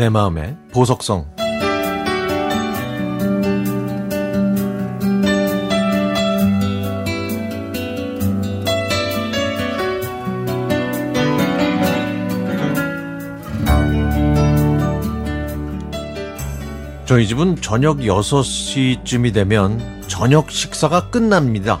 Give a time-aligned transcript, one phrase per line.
[0.00, 1.26] 내 마음의 보석성
[17.04, 21.78] 저희 집은 저녁 6시쯤이 되면 저녁 식사가 끝납니다.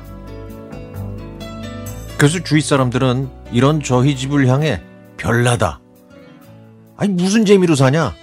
[2.18, 4.82] 그래서 주위 사람들은 이런 저희 집을 향해
[5.16, 5.80] 별나다.
[7.00, 8.14] 아니, 무슨 재미로 사냐?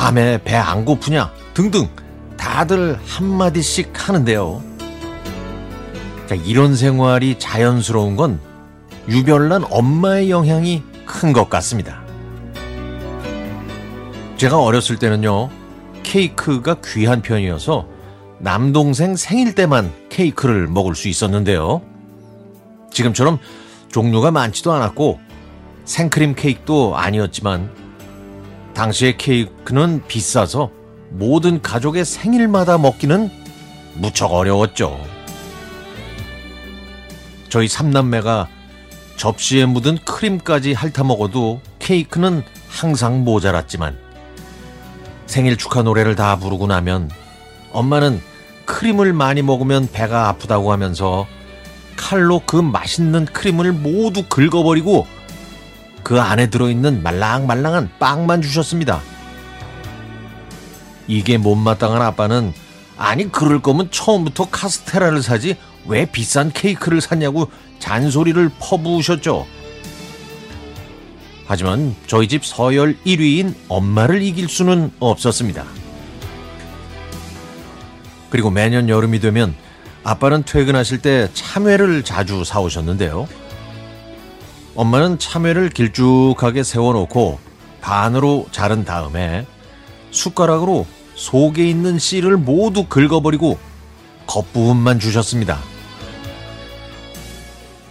[0.00, 1.32] 밤에 배 안 고프냐?
[1.54, 1.88] 등등
[2.36, 4.62] 다들 한마디씩 하는데요.
[6.28, 8.38] 자, 이런 생활이 자연스러운 건
[9.08, 12.02] 유별난 엄마의 영향이 큰 것 같습니다.
[14.36, 15.48] 제가 어렸을 때는요,
[16.02, 17.86] 케이크가 귀한 편이어서
[18.38, 21.80] 남동생 생일 때만 케이크를 먹을 수 있었는데요.
[22.92, 23.38] 지금처럼
[23.90, 25.20] 종류가 많지도 않았고
[25.86, 27.85] 생크림 케이크도 아니었지만
[28.76, 30.70] 당시의 케이크는 비싸서
[31.08, 33.30] 모든 가족의 생일마다 먹기는
[33.94, 35.00] 무척 어려웠죠.
[37.48, 38.48] 저희 삼남매가
[39.16, 43.96] 접시에 묻은 크림까지 핥아 먹어도 케이크는 항상 모자랐지만
[45.24, 47.10] 생일 축하 노래를 다 부르고 나면
[47.72, 48.20] 엄마는
[48.66, 51.26] 크림을 많이 먹으면 배가 아프다고 하면서
[51.96, 55.06] 칼로 그 맛있는 크림을 모두 긁어버리고
[56.06, 59.02] 그 안에 들어있는 말랑말랑한 빵만 주셨습니다.
[61.08, 62.54] 이게 못마땅한 아빠는
[62.96, 67.50] 아니 그럴 거면 처음부터 카스테라를 사지 왜 비싼 케이크를 샀냐고
[67.80, 69.48] 잔소리를 퍼부으셨죠.
[71.44, 75.64] 하지만 저희 집 서열 1위인 엄마를 이길 수는 없었습니다.
[78.30, 79.56] 그리고 매년 여름이 되면
[80.04, 83.26] 아빠는 퇴근하실 때 참외를 자주 사오셨는데요.
[84.76, 87.40] 엄마는 참외를 길쭉하게 세워놓고
[87.80, 89.46] 반으로 자른 다음에
[90.10, 93.58] 숟가락으로 속에 있는 씨를 모두 긁어버리고
[94.26, 95.58] 겉부분만 주셨습니다.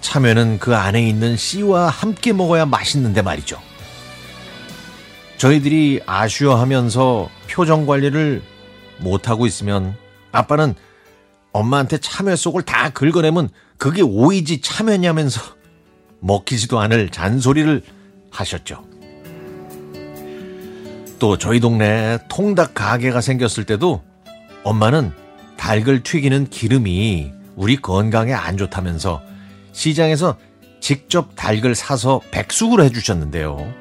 [0.02, 3.59] 참외는 그 안에 있는 씨와 함께 먹어야 맛있는데 말이죠.
[5.38, 8.44] 저희들이 아쉬워하면서 표정 관리를
[9.00, 9.96] 못하고 있으면
[10.32, 10.76] 아빠는
[11.52, 15.42] 엄마한테 참외 속을 다 긁어내면 그게 오이지 참외냐면서
[16.20, 17.81] 먹히지도 않을 잔소리를
[18.31, 18.84] 하셨죠.
[21.20, 24.03] 또 저희 동네에 통닭 가게가 생겼을 때도
[24.64, 25.12] 엄마는
[25.58, 29.22] 닭을 튀기는 기름이 우리 건강에 안 좋다면서
[29.72, 30.38] 시장에서
[30.81, 33.74] 직접 닭을 사서 백숙을 해주셨는데요.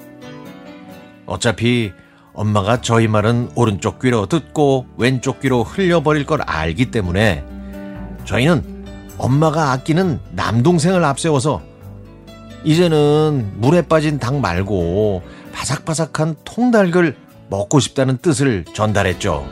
[1.26, 1.92] 어차피
[2.32, 7.44] 엄마가 저희 말은 오른쪽 귀로 듣고 왼쪽 귀로 흘려버릴 걸 알기 때문에
[8.24, 11.62] 저희는 엄마가 아끼는 남동생을 앞세워서
[12.64, 17.16] 이제는 물에 빠진 닭 말고 바삭바삭한 통닭을
[17.50, 19.46] 먹고 싶다는 뜻을 전달했죠.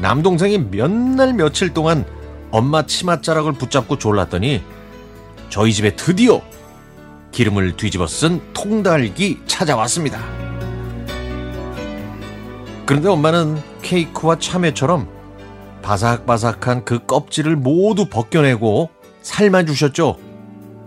[0.00, 2.04] 남동생이 몇 날 며칠 동안
[2.50, 4.62] 엄마 치맛자락을 붙잡고 졸랐더니
[5.48, 6.40] 저희 집에 드디어
[7.32, 10.18] 기름을 뒤집어 쓴 통닭이 찾아왔습니다.
[12.86, 15.08] 그런데 엄마는 케이크와 참외처럼
[15.82, 18.90] 바삭바삭한 그 껍질을 모두 벗겨내고
[19.22, 20.25] 삶아 주셨죠.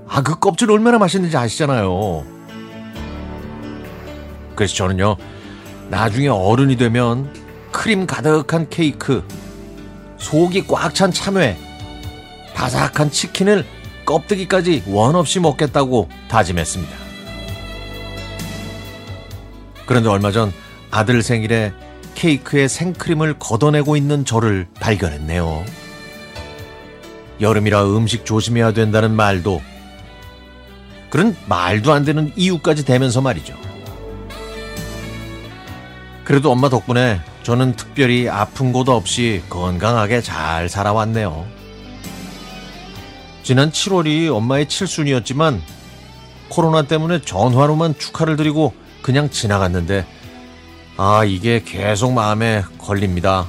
[0.09, 2.25] 아, 그 껍질 얼마나 맛있는지 아시잖아요.
[4.55, 5.15] 그래서 저는요,
[5.89, 7.31] 나중에 어른이 되면
[7.71, 9.23] 크림 가득한 케이크,
[10.17, 11.57] 속이 꽉 찬 참외,
[12.55, 13.65] 바삭한 치킨을
[14.05, 16.93] 껍데기까지 원 없이 먹겠다고 다짐했습니다.
[19.85, 20.51] 그런데 얼마 전
[20.91, 21.71] 아들 생일에
[22.15, 25.63] 케이크에 생크림을 걷어내고 있는 저를 발견했네요.
[27.39, 29.61] 여름이라 음식 조심해야 된다는 말도
[31.09, 33.55] 그런 말도 안 되는 이유까지 되면서 말이죠.
[36.23, 41.47] 그래도 엄마 덕분에 저는 특별히 아픈 곳 없이 건강하게 잘 살아왔네요.
[43.41, 45.61] 지난 7월이 엄마의 칠순이었지만
[46.49, 50.05] 코로나 때문에 전화로만 축하를 드리고 그냥 지나갔는데
[50.97, 53.47] 아 이게 계속 마음에 걸립니다.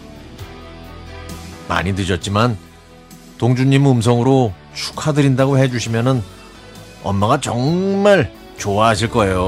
[1.68, 2.56] 많이 늦었지만
[3.36, 6.22] 동주님 음성으로 축하드린다고 해주시면은
[7.02, 9.46] 엄마가 정말 좋아하실 거예요.